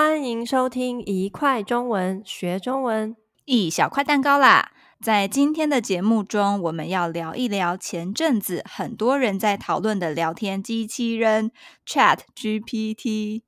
[0.00, 3.16] 欢迎收听一块中文学中文，
[3.46, 4.70] 一小块蛋糕啦！
[5.02, 11.50] 在今天的节目中，我们要聊一聊前阵子很多人在讨论的聊天机器人
[11.84, 13.42] Chat GPT。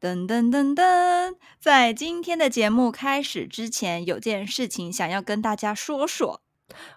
[0.00, 6.40] 噔噔噔噔，在今天的节目开始之前，有件事情想要跟大家说说。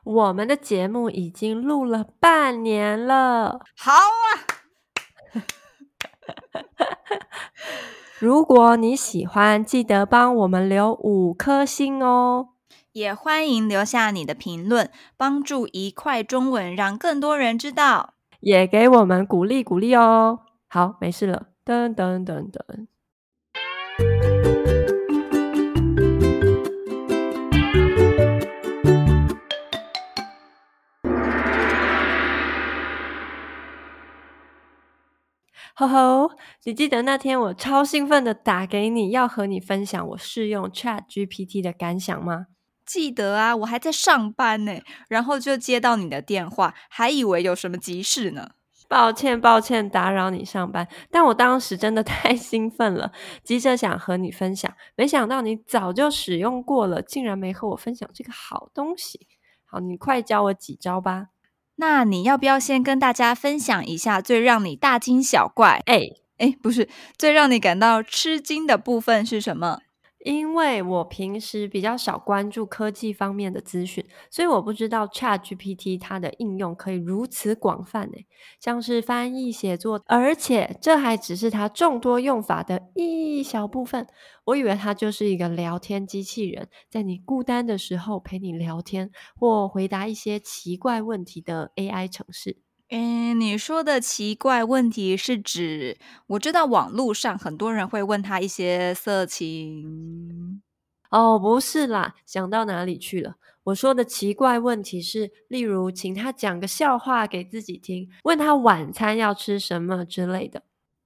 [0.03, 4.45] 我们的节目已经录了半年了，好啊！
[8.19, 12.49] 如果你喜欢，记得帮我们留五颗星哦。
[12.91, 20.39] 也欢迎留下你的评论，帮助一块中文让更多人知道，也给我们鼓励鼓励哦。
[20.67, 21.47] 好，没事了。
[21.63, 22.87] 噔噔噔噔。
[35.79, 36.31] 吼吼，
[36.65, 42.47] 你记得那天我超兴奋的打给你，要和你分享我试用 ChatGPT 的感想吗？
[42.85, 48.49] 记得啊，我还在上班呢，然后就接到你的电话，还以为有什么急事呢。
[48.89, 53.13] 抱歉，抱歉，打扰你上班，但我当时真的 太兴奋了，
[53.45, 59.27] 急着想和你分享，没想到你早就使用过了，竟然没和我分享这个好东西。
[59.63, 61.27] 好，你快教我几招吧。
[61.81, 65.81] 那你要不要先跟大家分享一下最让你大惊小怪？
[65.85, 66.01] 哎
[66.37, 69.79] 哎，不是，最让你感到吃惊的部分是什么？
[70.25, 78.25] 因为我平时比较少关注科技方面的资讯，所以我不知道 ChatGPT 它的应用可以如此广泛诶，
[78.59, 84.05] 像是翻译、写作，而且这还只是它众多用法的一小部分。
[84.45, 92.57] 我以为它就是一个聊天机器人，在你孤单的时候陪你聊天或回答一些奇怪问题的 AI 城市。
[92.91, 100.63] 嗯，你说的奇怪问题是指，我知道网络上很多人会问他一些色情。
[101.11, 103.35] 哦，不是啦，想到哪里去了？
[103.65, 110.63] 我说的奇怪问题是，例如请他讲个笑话给自己听，问他晚餐要吃什么之类的。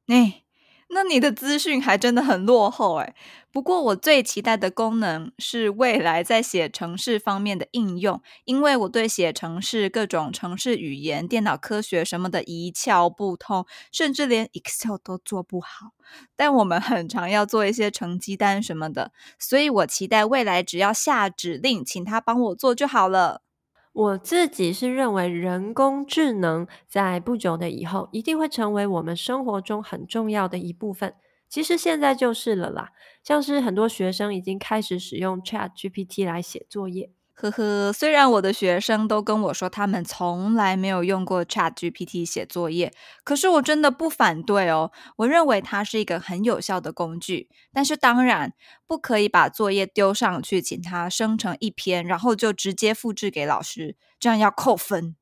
[0.08, 0.43] 哎。
[0.90, 3.16] 那你的资讯还真的很落后诶。
[3.52, 15.92] 不过我最期待的功能是未来在写程式方面的应用，因为我对写程式、各种程式语言、电脑科学什么的一窍不通，甚至连 Excel 都做不好。
[16.36, 23.43] 但我们很常要做一些成绩单什么的，所以我期待未来只要下指令，请他帮我做就好了。
[23.94, 31.14] 我自己是认为人工智能在不久的以后一定会成为我们生活中很重要的一部分。
[31.48, 32.90] 其实现在就是了啦，
[33.24, 37.12] 像是很多学生已经开始使用 ChatGPT 来写作业。
[37.36, 44.92] 呵呵，虽然我的学生都跟我说他们从来没有用过 ChatGPT 写作业，可是我真的不反对哦。
[45.18, 48.54] 我认为它是一个很有效的工具，但是当然
[48.88, 55.16] 不可以把作业丢上去，请它生成一篇，然后就直接复制给老师，这样要扣分。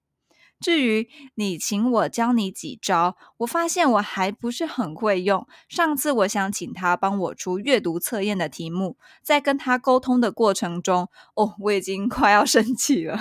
[0.61, 5.45] 至于你请我教你几招，我发现我还不是很会用。
[5.67, 13.19] 上次我想请他帮我出阅读测验的题目，在跟他沟通的过程中，哦，我已经快要生气了。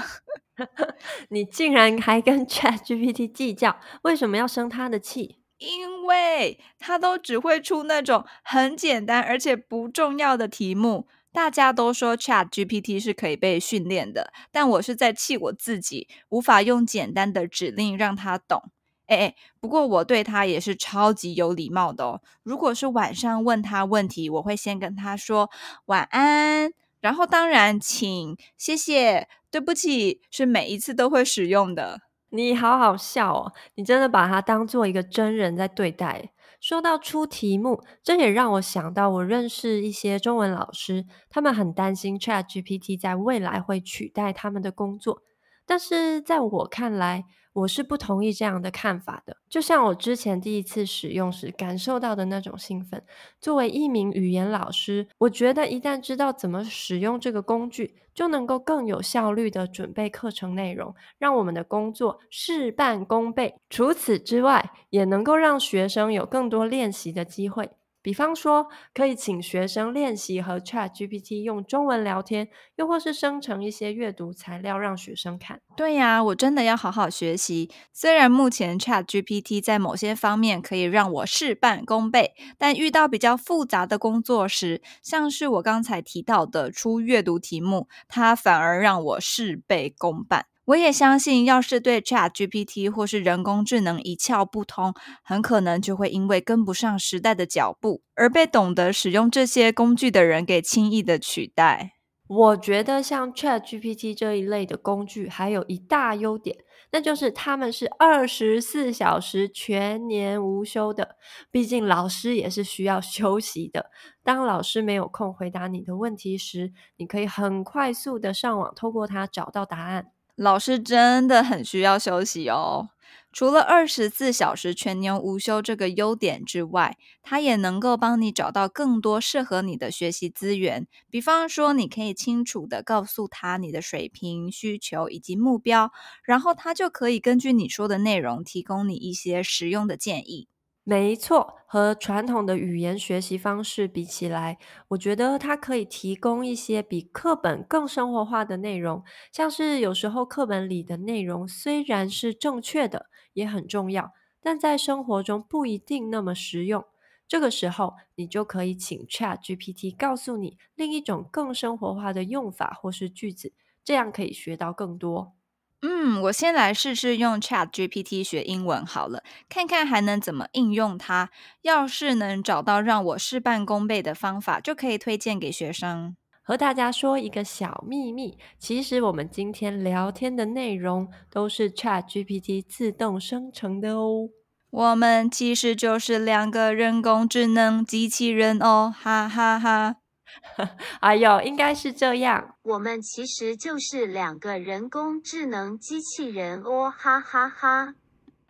[1.30, 5.38] 你竟然还跟 ChatGPT 计较，为什么要生他的气？
[5.56, 11.06] 因为他都只会出那种很简单而且不重要的题目。
[11.32, 18.70] 大家都说 ChatGPT 是可以被训练的，但我是在气我自己，无法用简单的指令让他懂。
[19.06, 22.20] 哎哎，不过我对他也是超级有礼貌的哦。
[22.42, 25.50] 如果是晚上问他问题，我会先跟他说
[25.86, 32.00] 晚安，然后当然请、谢谢、对不起是每一次都会使用的。
[32.30, 36.32] 你好好笑哦，你真的把他当做一个真人在对待。
[36.60, 45.22] 说到出题目，这也让我想到我认识一些中文老师，他们很担心 ChatGPT 在未来会取代他们的工作。
[45.70, 49.36] 但是在我看来，我是不同意这样的看法的。
[49.48, 53.00] 就像我之前第一次使用时感受到的那种兴奋。
[53.40, 63.54] 作为一名语言老师，我觉得一旦知道怎么使用这个工具，就能够更有效率地准备课程内容，让我们的工作事半功倍。
[63.68, 67.70] 除此之外，也能够让学生有更多练习的机会。
[68.02, 75.60] 比方说，可以请学生练习和 ChatGPT 用中文聊天，又或是生成一些阅读材料让学生看。
[75.76, 77.70] 对呀，我真的要好好学习。
[77.92, 90.46] 虽然目前 ChatGPT 在某些方面可以让我事半功倍，但遇到比较复杂的工作时，像是我刚才提到的出阅读题目，它反而让我事倍功半。
[90.70, 94.94] 我也相信，要是对 ChatGPT 或是人工智能一窍不通，
[95.24, 101.94] 很可能就会因为跟不上时代的脚步，而被懂得使用这些工具的人给轻易的取代。
[102.28, 106.56] 我觉得像 ChatGPT 这一类的工具，还有一大优点，
[106.92, 111.16] 那就是他们是二十四小时全年无休的。
[111.50, 113.90] 毕竟老师也是需要休息的。
[114.22, 120.12] 当老师没有空回答你的问题时，你可以很快速的上网，透过它找到答案。
[120.36, 122.90] 老师真的很需要休息哦。
[123.32, 130.88] 除了二十四小时全年无休这个优点之外，它也能够帮你找到更多适合你的学习资源。
[131.10, 135.92] 比方说，你可以清楚地告诉他你的水平、需求以及目标，
[136.24, 140.48] 然后他就可以根据你说的内容，提供你一些实用的建议。
[140.90, 144.58] 没错，和传统的语言学习方式比起来，
[144.88, 149.04] 我觉得它可以提供一些比课本更生活化的内容。
[149.30, 154.10] 像是有时候课本里的内容虽然是正确的，也很重要，
[154.42, 156.84] 但在生活中不一定那么实用。
[157.28, 163.52] 这个时候，你就可以请 ChatGPT 告诉你另一种更生活化的用法或是句子，
[163.84, 165.34] 这样可以学到更多。
[165.82, 171.30] 嗯，我先来试试用 ChatGPT 学英文好了，看看还能怎么应用它。
[171.62, 176.16] 要是能找到让我事半功倍的方法，就可以推荐给学生。
[176.42, 184.28] 和大家说一个小秘密，其实我们今天聊天的内容都是 ChatGPT 自动生成的哦。
[184.70, 189.99] 我们其实就是两个人工智能机器人哦，哈哈哈。
[191.00, 192.56] 哎呦，应该是这样。
[192.62, 197.94] 我们其实就是两个人工智能机器人哦，哈哈哈。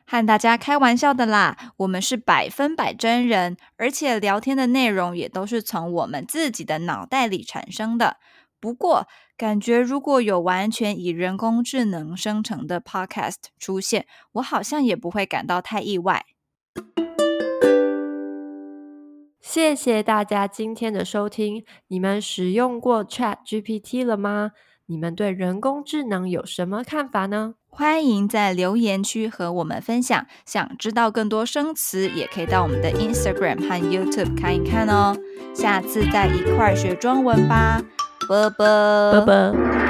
[0.06, 8.16] 和大家开玩笑的啦，我们是百分百真人，而且聊天的内容也都是从我们自己的脑袋里产生的。
[8.58, 9.06] 不过，
[9.36, 16.26] 感觉如果有完全以人工智能生成的 Podcast 出现，我好像也不会感到太意外。
[19.52, 21.64] 谢谢大家今天的收听。
[21.88, 24.52] 你们使用过 ChatGPT 了吗？
[24.86, 27.54] 你们对人工智能有什么看法呢？
[27.68, 30.24] 欢迎在留言区和我们分享。
[30.46, 35.16] 想知道更多生词，也可以到我们的 Instagram 和 YouTube 看一看哦。
[35.52, 37.82] 下次再一块学中文吧，
[38.28, 38.64] 啵啵
[39.10, 39.89] 啵啵。